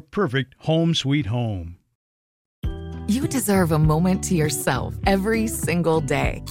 [0.00, 1.76] perfect home sweet home.
[3.08, 6.42] You deserve a moment to yourself every single day.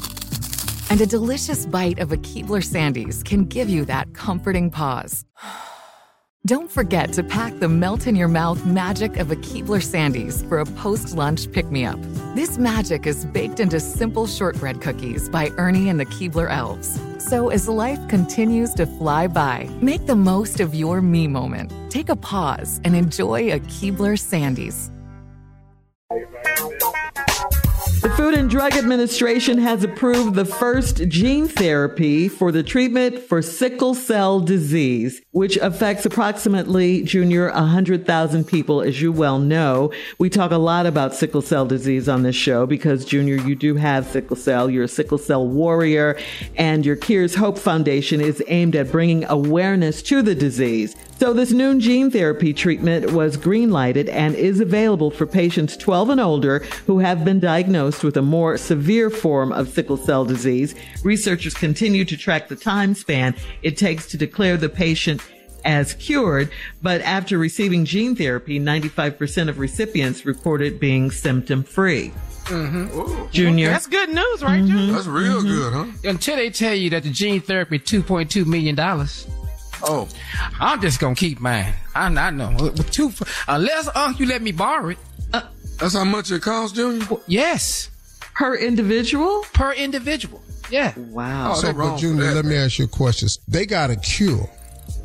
[0.90, 5.26] And a delicious bite of a Keebler Sandies can give you that comforting pause.
[6.46, 10.60] Don't forget to pack the melt in your mouth magic of a Keebler Sandies for
[10.60, 12.00] a post lunch pick me up.
[12.34, 16.98] This magic is baked into simple shortbread cookies by Ernie and the Keebler Elves.
[17.18, 21.74] So as life continues to fly by, make the most of your me moment.
[21.92, 24.90] Take a pause and enjoy a Keebler Sandies.
[28.02, 33.44] The Food and Drug Administration has approved the first gene therapy for the treatment for
[33.44, 39.94] sickle cell disease, which affects approximately, Junior, 100,000 people, as you well know.
[40.18, 43.76] We talk a lot about sickle cell disease on this show because, Junior, you do
[43.76, 44.68] have sickle cell.
[44.68, 46.18] You're a sickle cell warrior,
[46.56, 50.96] and your Cures Hope Foundation is aimed at bringing awareness to the disease.
[51.22, 56.10] So this new gene therapy treatment was green lighted and is available for patients 12
[56.10, 60.74] and older who have been diagnosed with a more severe form of sickle cell disease.
[61.04, 65.22] Researchers continue to track the time span it takes to declare the patient
[65.64, 66.50] as cured,
[66.82, 72.12] but after receiving gene therapy, 95% of recipients reported being symptom free.
[72.46, 73.30] Mm-hmm.
[73.30, 73.70] Junior.
[73.70, 74.76] That's good news, right, Junior?
[74.76, 74.94] Mm-hmm.
[74.94, 75.48] That's real mm-hmm.
[75.48, 76.10] good, huh?
[76.10, 78.76] Until they tell you that the gene therapy $2.2 million.
[79.84, 80.08] Oh,
[80.60, 81.74] I'm just gonna keep mine.
[81.96, 82.50] I, I know.
[82.60, 83.12] Uh, uh, two,
[83.48, 84.98] unless uh, you let me borrow it.
[85.34, 85.42] Uh,
[85.80, 87.06] that's how much it costs, Junior?
[87.28, 87.90] Yes,
[88.36, 89.44] Per individual?
[89.54, 90.42] per individual.
[90.70, 90.94] Yeah.
[90.98, 91.52] Wow.
[91.52, 93.28] Oh, So, but Junior, let me ask you a question.
[93.48, 94.50] They got a cure,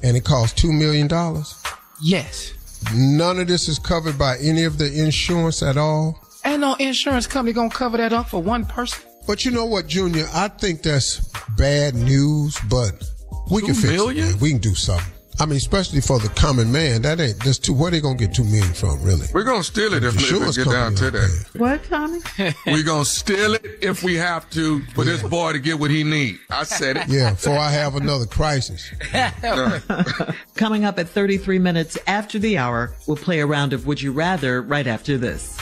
[0.03, 1.55] and it costs two million dollars.
[2.03, 2.53] Yes.
[2.95, 6.21] None of this is covered by any of the insurance at all.
[6.45, 9.03] Ain't no insurance company gonna cover that up for one person.
[9.27, 10.27] But you know what, Junior?
[10.33, 11.19] I think that's
[11.57, 13.03] bad news, but
[13.51, 14.29] we can fix million?
[14.29, 14.31] it.
[14.33, 14.41] Man.
[14.41, 15.13] We can do something.
[15.39, 17.03] I mean, especially for the common man.
[17.03, 17.75] That ain't that's too.
[17.75, 19.27] Where they gonna get two million from, really?
[19.35, 21.61] We're gonna steal it if, if we Insurance get down to company that.
[21.61, 22.21] What, Tommy?
[22.67, 26.05] We're gonna steal it if we have to for this boy to get what he
[26.05, 26.39] need.
[26.49, 27.09] I said it.
[27.09, 28.91] Yeah, before I have another crisis.
[30.55, 34.13] Coming up at 33 minutes after the hour, we'll play a round of Would You
[34.13, 35.59] Rather right after this.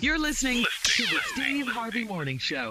[0.00, 2.70] You're listening to the Steve Harvey Morning Show.